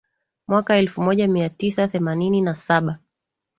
mwaka 0.47 0.77
elfu 0.77 1.01
moja 1.01 1.27
mia 1.27 1.49
tisa 1.49 1.87
themanini 1.87 2.41
na 2.41 2.55
saba 2.55 2.99